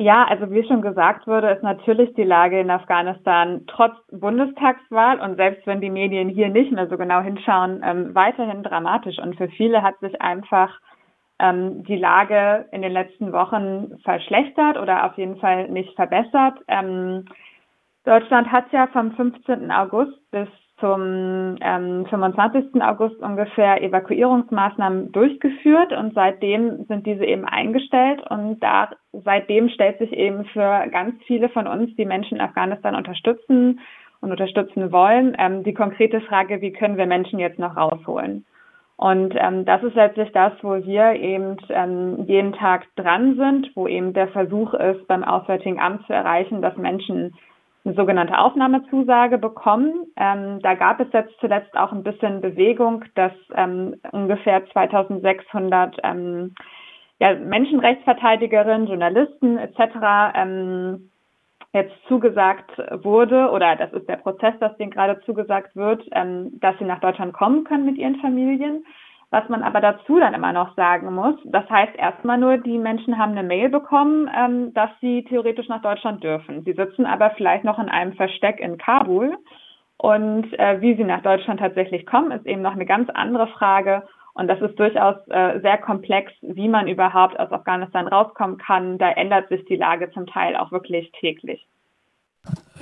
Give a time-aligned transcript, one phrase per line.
[0.00, 5.36] Ja, also wie schon gesagt wurde, ist natürlich die Lage in Afghanistan trotz Bundestagswahl und
[5.36, 9.18] selbst wenn die Medien hier nicht mehr so genau hinschauen, ähm, weiterhin dramatisch.
[9.18, 10.72] Und für viele hat sich einfach
[11.38, 16.58] ähm, die Lage in den letzten Wochen verschlechtert oder auf jeden Fall nicht verbessert.
[16.66, 17.26] Ähm,
[18.04, 19.70] Deutschland hat ja vom 15.
[19.70, 20.48] August bis
[20.80, 22.82] zum ähm, 25.
[22.82, 30.12] August ungefähr Evakuierungsmaßnahmen durchgeführt und seitdem sind diese eben eingestellt und da seitdem stellt sich
[30.12, 33.80] eben für ganz viele von uns, die Menschen in Afghanistan unterstützen
[34.20, 38.44] und unterstützen wollen, ähm, die konkrete Frage, wie können wir Menschen jetzt noch rausholen?
[38.96, 43.88] Und ähm, das ist letztlich das, wo wir eben ähm, jeden Tag dran sind, wo
[43.88, 47.34] eben der Versuch ist, beim Auswärtigen Amt zu erreichen, dass Menschen
[47.84, 50.06] eine sogenannte Aufnahmezusage bekommen.
[50.16, 56.54] Ähm, da gab es jetzt zuletzt auch ein bisschen Bewegung, dass ähm, ungefähr 2600 ähm,
[57.20, 60.34] ja, Menschenrechtsverteidigerinnen, Journalisten etc.
[60.34, 61.10] Ähm,
[61.72, 62.70] jetzt zugesagt
[63.02, 67.00] wurde, oder das ist der Prozess, dass denen gerade zugesagt wird, ähm, dass sie nach
[67.00, 68.84] Deutschland kommen können mit ihren Familien.
[69.32, 73.16] Was man aber dazu dann immer noch sagen muss, das heißt erstmal nur, die Menschen
[73.16, 76.64] haben eine Mail bekommen, ähm, dass sie theoretisch nach Deutschland dürfen.
[76.64, 79.36] Sie sitzen aber vielleicht noch in einem Versteck in Kabul.
[79.98, 84.02] Und äh, wie sie nach Deutschland tatsächlich kommen, ist eben noch eine ganz andere Frage.
[84.34, 88.98] Und das ist durchaus äh, sehr komplex, wie man überhaupt aus Afghanistan rauskommen kann.
[88.98, 91.66] Da ändert sich die Lage zum Teil auch wirklich täglich.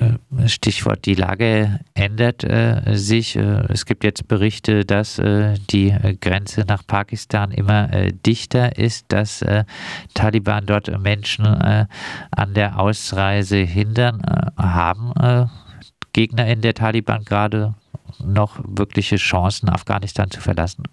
[0.01, 3.37] Äh, Stichwort, die Lage ändert äh, sich.
[3.37, 9.07] Äh, es gibt jetzt Berichte, dass äh, die Grenze nach Pakistan immer äh, dichter ist,
[9.09, 9.65] dass äh,
[10.15, 14.23] Taliban dort Menschen an der Ausreise hindern.
[14.57, 15.13] haben
[16.13, 17.75] Gegner in der Taliban gerade
[18.25, 20.85] noch wirkliche Chancen, Afghanistan zu verlassen?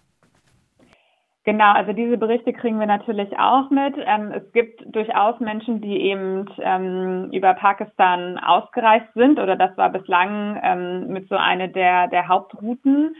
[1.45, 3.93] Genau, also diese Berichte kriegen wir natürlich auch mit.
[3.99, 9.91] Ähm, es gibt durchaus Menschen, die eben ähm, über Pakistan ausgereist sind oder das war
[9.91, 13.15] bislang ähm, mit so eine der, der Hauptrouten.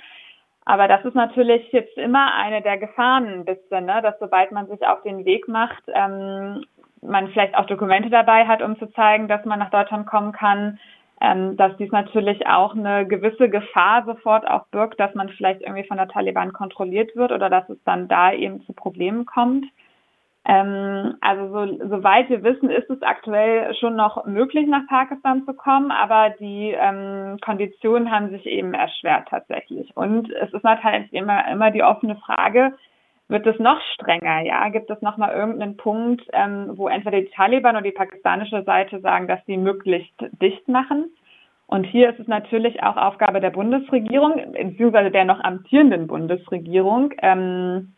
[0.66, 4.02] Aber das ist natürlich jetzt immer eine der Gefahren ein bisschen, ne?
[4.02, 6.66] dass sobald man sich auf den Weg macht, ähm,
[7.04, 10.80] man vielleicht auch Dokumente dabei hat, um zu zeigen, dass man nach Deutschland kommen kann,
[11.22, 15.88] ähm, dass dies natürlich auch eine gewisse Gefahr sofort auch birgt, dass man vielleicht irgendwie
[15.88, 19.66] von der Taliban kontrolliert wird oder dass es dann da eben zu Problemen kommt.
[20.48, 25.54] Ähm, also so, soweit wir wissen, ist es aktuell schon noch möglich, nach Pakistan zu
[25.54, 29.96] kommen, aber die ähm, Konditionen haben sich eben erschwert tatsächlich.
[29.96, 32.74] Und es ist natürlich immer, immer die offene Frage,
[33.28, 34.70] wird es noch strenger, ja?
[34.70, 39.00] Gibt es noch mal irgendeinen Punkt, ähm, wo entweder die Taliban oder die pakistanische Seite
[39.02, 41.12] sagen, dass sie möglichst dicht machen?
[41.68, 47.94] Und hier ist es natürlich auch Aufgabe der Bundesregierung, beziehungsweise der noch amtierenden Bundesregierung, ähm,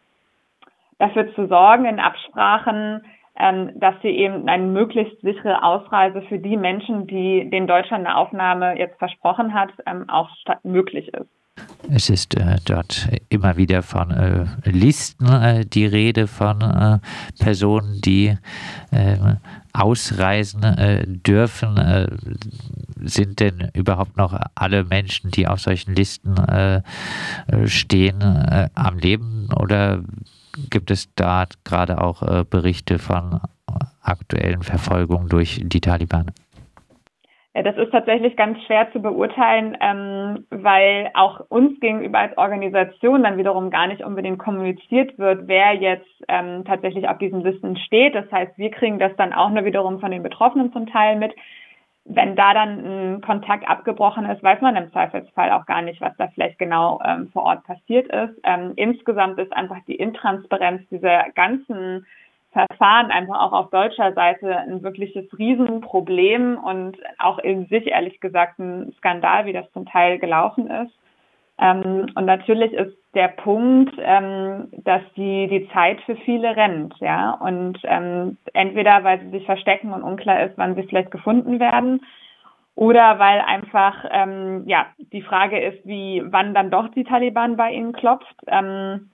[0.99, 3.03] dafür zu sorgen in Absprachen,
[3.37, 8.17] ähm, dass sie eben eine möglichst sichere Ausreise für die Menschen, die den Deutschland eine
[8.17, 10.29] Aufnahme jetzt versprochen hat, ähm, auch
[10.63, 11.36] möglich ist.
[11.89, 16.99] Es ist äh, dort immer wieder von äh, Listen äh, die Rede von äh,
[17.39, 18.37] Personen, die
[18.91, 19.37] ähm,
[19.71, 21.77] ausreisen äh, dürfen.
[21.77, 22.07] Äh,
[23.03, 26.35] sind denn überhaupt noch alle Menschen, die auf solchen Listen
[27.67, 28.23] stehen,
[28.73, 30.03] am Leben oder
[30.71, 33.39] gibt es da gerade auch Berichte von
[34.01, 36.31] aktuellen Verfolgungen durch die Taliban?
[37.63, 43.37] Das ist tatsächlich ganz schwer zu beurteilen, ähm, weil auch uns gegenüber als Organisation dann
[43.37, 48.13] wiederum gar nicht unbedingt kommuniziert wird, wer jetzt ähm, tatsächlich auf diesen Listen steht.
[48.13, 51.33] Das heißt, wir kriegen das dann auch nur wiederum von den Betroffenen zum Teil mit.
[52.05, 56.15] Wenn da dann ein Kontakt abgebrochen ist, weiß man im Zweifelsfall auch gar nicht, was
[56.17, 58.39] da vielleicht genau ähm, vor Ort passiert ist.
[58.43, 62.05] Ähm, insgesamt ist einfach die Intransparenz dieser ganzen
[62.57, 68.57] Verfahren einfach auch auf deutscher Seite ein wirkliches Riesenproblem und auch in sich ehrlich gesagt
[68.57, 70.91] ein Skandal, wie das zum Teil gelaufen ist.
[71.59, 77.31] Ähm, und natürlich ist der Punkt, ähm, dass die, die Zeit für viele rennt, ja.
[77.31, 82.01] Und ähm, entweder weil sie sich verstecken und unklar ist, wann sie vielleicht gefunden werden,
[82.73, 87.71] oder weil einfach ähm, ja die Frage ist, wie wann dann doch die Taliban bei
[87.71, 88.35] ihnen klopft.
[88.47, 89.09] Ähm,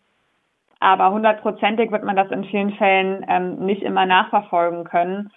[0.84, 5.32] aber hundertprozentig wird man das in vielen Fällen ähm, nicht immer nachverfolgen können.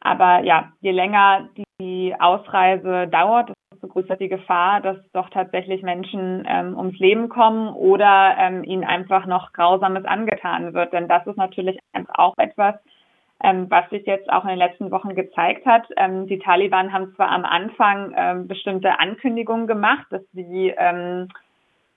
[0.00, 1.48] Aber ja, je länger
[1.80, 7.70] die Ausreise dauert, desto größer die Gefahr, dass doch tatsächlich Menschen ähm, ums Leben kommen
[7.70, 10.92] oder ähm, ihnen einfach noch Grausames angetan wird.
[10.92, 11.78] Denn das ist natürlich
[12.14, 12.74] auch etwas,
[13.42, 15.86] ähm, was sich jetzt auch in den letzten Wochen gezeigt hat.
[15.96, 21.28] Ähm, die Taliban haben zwar am Anfang ähm, bestimmte Ankündigungen gemacht, dass sie ähm,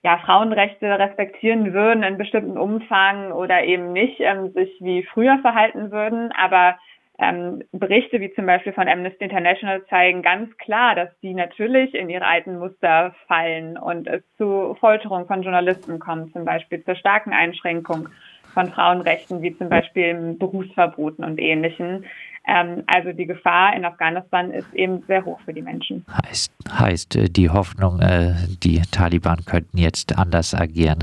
[0.03, 5.91] ja, Frauenrechte respektieren würden in bestimmten Umfang oder eben nicht ähm, sich wie früher verhalten
[5.91, 6.31] würden.
[6.33, 6.75] Aber
[7.19, 12.09] ähm, Berichte wie zum Beispiel von Amnesty International zeigen ganz klar, dass die natürlich in
[12.09, 17.31] ihre alten Muster fallen und es zu Folterung von Journalisten kommt, zum Beispiel zur starken
[17.31, 18.09] Einschränkung
[18.53, 22.03] von Frauenrechten, wie zum Beispiel Berufsverboten und Ähnlichem.
[22.45, 26.05] Ähm, also die Gefahr in Afghanistan ist eben sehr hoch für die Menschen.
[26.27, 30.99] Heißt, heißt äh, die Hoffnung, äh, die Taliban könnten jetzt anders agieren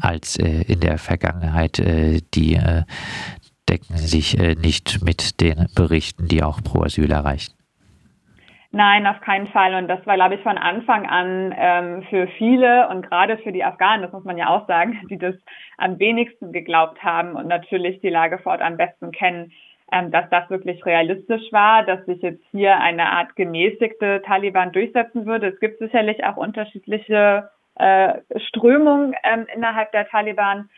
[0.00, 1.78] als äh, in der Vergangenheit,
[2.34, 2.58] die
[3.68, 7.54] decken sich nicht mit den Berichten, die auch pro Asyl erreichen.
[8.74, 9.74] Nein, auf keinen Fall.
[9.76, 13.62] Und das war, glaube ich, von Anfang an ähm, für viele und gerade für die
[13.62, 15.36] Afghanen, das muss man ja auch sagen, die das
[15.78, 19.52] am wenigsten geglaubt haben und natürlich die Lage vor Ort am besten kennen,
[19.90, 25.48] dass das wirklich realistisch war, dass sich jetzt hier eine Art gemäßigte Taliban durchsetzen würde.
[25.48, 28.14] Es gibt sicherlich auch unterschiedliche äh,
[28.48, 30.68] Strömungen ähm, innerhalb der Taliban.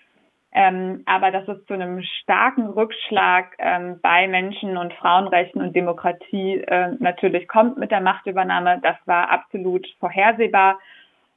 [0.52, 6.62] Ähm, aber dass es zu einem starken Rückschlag ähm, bei Menschen- und Frauenrechten und Demokratie
[6.66, 10.78] äh, natürlich kommt mit der Machtübernahme, das war absolut vorhersehbar.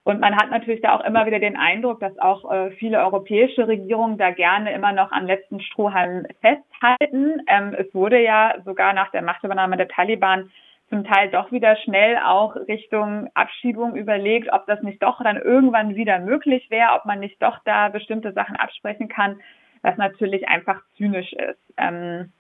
[0.04, 3.68] Und man hat natürlich da auch immer wieder den Eindruck, dass auch äh, viele europäische
[3.68, 7.42] Regierungen da gerne immer noch am letzten Strohhalm festhalten.
[7.48, 10.52] Ähm, es wurde ja sogar nach der Machtübernahme der Taliban
[10.90, 15.96] zum Teil doch wieder schnell auch Richtung Abschiebung überlegt, ob das nicht doch dann irgendwann
[15.96, 19.40] wieder möglich wäre, ob man nicht doch da bestimmte Sachen absprechen kann,
[19.84, 21.60] was natürlich einfach zynisch ist.
[21.78, 22.32] Ähm,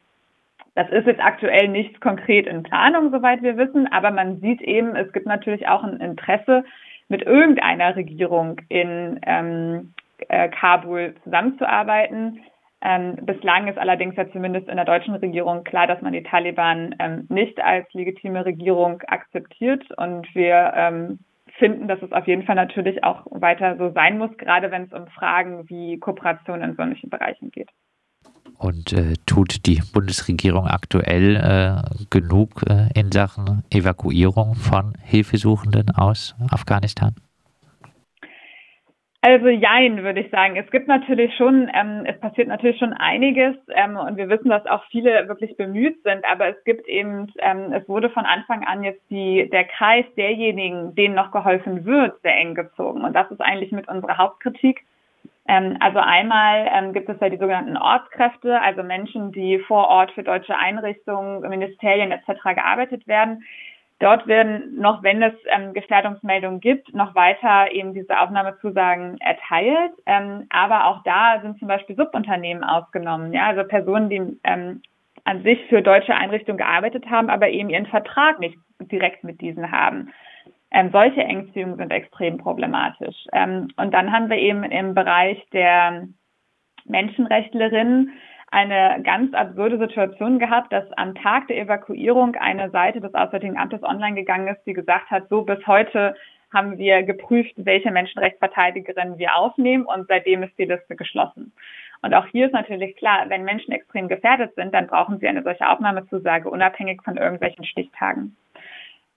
[0.75, 4.95] das ist jetzt aktuell nicht konkret in Planung, soweit wir wissen, aber man sieht eben,
[4.95, 6.63] es gibt natürlich auch ein Interesse,
[7.09, 9.94] mit irgendeiner Regierung in ähm,
[10.27, 12.41] äh, Kabul zusammenzuarbeiten.
[12.81, 16.95] Ähm, bislang ist allerdings ja zumindest in der deutschen Regierung klar, dass man die Taliban
[17.00, 19.83] ähm, nicht als legitime Regierung akzeptiert.
[19.97, 21.19] Und wir ähm,
[21.57, 24.94] finden, dass es auf jeden Fall natürlich auch weiter so sein muss, gerade wenn es
[24.94, 27.69] um Fragen wie Kooperation in solchen Bereichen geht.
[28.59, 36.35] Und äh, tut die Bundesregierung aktuell äh, genug äh, in Sachen Evakuierung von Hilfesuchenden aus
[36.51, 37.15] Afghanistan?
[39.21, 40.57] Also jein, würde ich sagen.
[40.57, 44.65] Es gibt natürlich schon, ähm, es passiert natürlich schon einiges ähm, und wir wissen, dass
[44.65, 48.83] auch viele wirklich bemüht sind, aber es gibt eben, ähm, es wurde von Anfang an
[48.83, 53.03] jetzt die, der Kreis derjenigen, denen noch geholfen wird, sehr eng gezogen.
[53.03, 54.85] Und das ist eigentlich mit unserer Hauptkritik.
[55.50, 60.12] Ähm, also einmal ähm, gibt es ja die sogenannten Ortskräfte, also Menschen, die vor Ort
[60.12, 62.44] für deutsche Einrichtungen, Ministerien etc.
[62.54, 63.44] gearbeitet werden.
[63.98, 69.94] Dort werden noch, wenn es ähm, Gefährdungsmeldungen gibt, noch weiter eben diese Aufnahmezusagen erteilt.
[70.06, 73.34] Ähm, aber auch da sind zum Beispiel Subunternehmen ausgenommen.
[73.34, 74.84] Ja, also Personen, die ähm,
[75.24, 79.72] an sich für deutsche Einrichtungen gearbeitet haben, aber eben ihren Vertrag nicht direkt mit diesen
[79.72, 80.12] haben.
[80.71, 83.16] Ähm, solche Engziehungen sind extrem problematisch.
[83.33, 86.07] Ähm, und dann haben wir eben im Bereich der
[86.86, 88.13] Menschenrechtlerinnen
[88.51, 93.83] eine ganz absurde Situation gehabt, dass am Tag der Evakuierung eine Seite des Auswärtigen Amtes
[93.83, 96.16] online gegangen ist, die gesagt hat, so bis heute
[96.51, 101.51] haben wir geprüft, welche Menschenrechtsverteidigerinnen wir aufnehmen und seitdem ist die Liste geschlossen.
[102.01, 105.44] Und auch hier ist natürlich klar, wenn Menschen extrem gefährdet sind, dann brauchen sie eine
[105.44, 108.36] solche Aufnahmezusage unabhängig von irgendwelchen Stichtagen.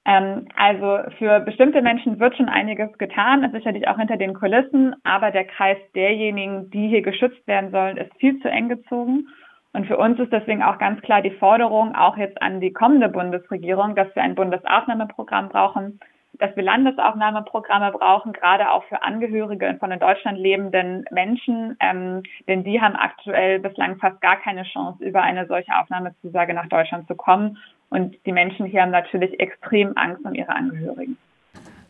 [0.04, 5.30] Ähm, also für bestimmte Menschen wird schon einiges getan, sicherlich auch hinter den Kulissen, aber
[5.30, 9.28] der Kreis derjenigen, die hier geschützt werden sollen, ist viel zu eng gezogen.
[9.72, 13.08] Und für uns ist deswegen auch ganz klar die Forderung, auch jetzt an die kommende
[13.08, 15.98] Bundesregierung, dass wir ein Bundesaufnahmeprogramm brauchen,
[16.34, 22.64] dass wir Landesaufnahmeprogramme brauchen, gerade auch für Angehörige von in Deutschland lebenden Menschen, ähm, denn
[22.64, 27.14] die haben aktuell bislang fast gar keine Chance, über eine solche Aufnahmezusage nach Deutschland zu
[27.14, 27.58] kommen.
[27.92, 31.18] Und die Menschen hier haben natürlich extrem Angst um ihre Angehörigen.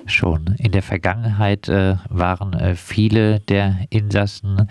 [0.06, 4.68] Schon in der Vergangenheit äh, waren äh, viele der Insassen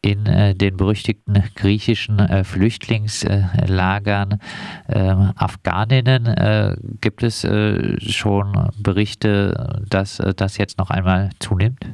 [0.00, 4.38] in äh, den berüchtigten griechischen äh, Flüchtlingslagern
[4.88, 6.26] ähm, Afghaninnen.
[6.26, 11.84] Äh, gibt es äh, schon Berichte, dass das jetzt noch einmal zunimmt?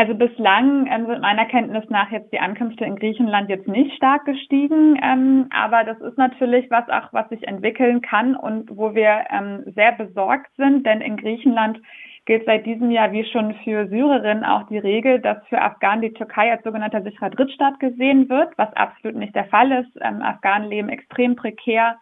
[0.00, 4.24] Also bislang ähm, sind meiner Kenntnis nach jetzt die Ankünfte in Griechenland jetzt nicht stark
[4.24, 9.26] gestiegen, ähm, aber das ist natürlich was auch, was sich entwickeln kann und wo wir
[9.28, 11.82] ähm, sehr besorgt sind, denn in Griechenland
[12.24, 16.14] gilt seit diesem Jahr wie schon für Syrerinnen auch die Regel, dass für Afghanen die
[16.14, 19.98] Türkei als sogenannter sicherer Drittstaat gesehen wird, was absolut nicht der Fall ist.
[20.00, 21.96] Ähm, Afghanen leben extrem prekär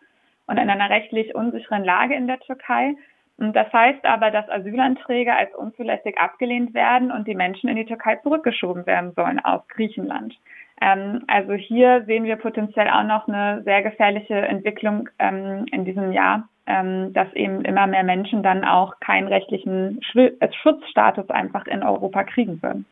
[0.47, 2.95] und in einer rechtlich unsicheren Lage in der Türkei.
[3.38, 8.16] Das heißt aber, dass Asylanträge als unzulässig abgelehnt werden und die Menschen in die Türkei
[8.16, 10.35] zurückgeschoben werden sollen aus Griechenland.
[10.80, 16.11] Ähm, also hier sehen wir potenziell auch noch eine sehr gefährliche Entwicklung ähm, in diesem
[16.11, 22.25] Jahr, ähm, dass eben immer mehr Menschen dann auch keinen rechtlichen Schutzstatus einfach in Europa
[22.25, 22.87] kriegen würden.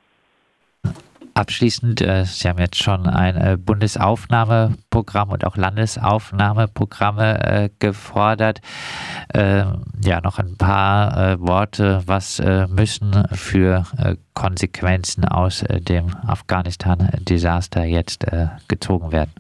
[1.36, 8.60] Abschließend, äh, Sie haben jetzt schon ein äh, Bundesaufnahmeprogramm und auch Landesaufnahmeprogramme äh, gefordert.
[9.34, 12.02] Ähm, ja, noch ein paar Worte.
[12.06, 13.84] Was müssen für
[14.34, 18.26] Konsequenzen aus dem Afghanistan-Desaster jetzt
[18.68, 19.32] gezogen werden?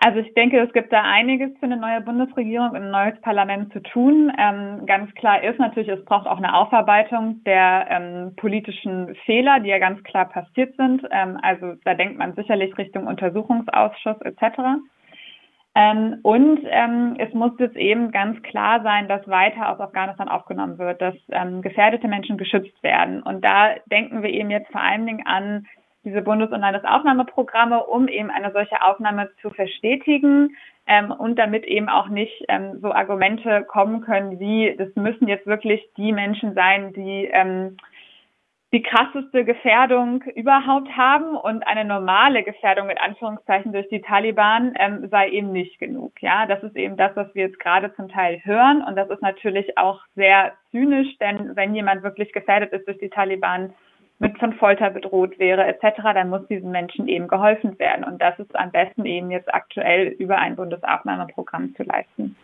[0.00, 3.72] Also ich denke, es gibt da einiges für eine neue Bundesregierung und ein neues Parlament
[3.72, 4.32] zu tun.
[4.38, 9.70] Ähm, ganz klar ist natürlich, es braucht auch eine Aufarbeitung der ähm, politischen Fehler, die
[9.70, 11.02] ja ganz klar passiert sind.
[11.10, 14.78] Ähm, also da denkt man sicherlich Richtung Untersuchungsausschuss etc.
[15.74, 20.78] Ähm, und ähm, es muss jetzt eben ganz klar sein, dass weiter aus Afghanistan aufgenommen
[20.78, 23.20] wird, dass ähm, gefährdete Menschen geschützt werden.
[23.20, 25.66] Und da denken wir eben jetzt vor allen Dingen an
[26.08, 31.88] diese Bundes- und Landesaufnahmeprogramme, um eben eine solche Aufnahme zu verstetigen ähm, und damit eben
[31.88, 36.92] auch nicht ähm, so Argumente kommen können wie, das müssen jetzt wirklich die Menschen sein,
[36.94, 37.76] die ähm,
[38.72, 45.08] die krasseste Gefährdung überhaupt haben und eine normale Gefährdung mit Anführungszeichen durch die Taliban ähm,
[45.10, 46.12] sei eben nicht genug.
[46.20, 49.22] Ja, das ist eben das, was wir jetzt gerade zum Teil hören und das ist
[49.22, 53.72] natürlich auch sehr zynisch, denn wenn jemand wirklich gefährdet ist durch die Taliban,
[54.18, 58.04] mit von Folter bedroht wäre etc., dann muss diesen Menschen eben geholfen werden.
[58.04, 62.36] Und das ist am besten eben jetzt aktuell über ein Bundesaufnahmeprogramm zu leisten.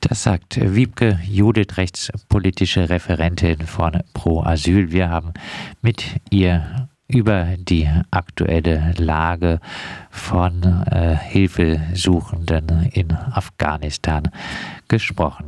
[0.00, 4.90] Das sagt Wiebke Judith, rechtspolitische Referentin von Pro Asyl.
[4.90, 5.34] Wir haben
[5.82, 9.60] mit ihr über die aktuelle Lage
[10.10, 14.30] von äh, Hilfesuchenden in Afghanistan
[14.88, 15.40] gesprochen.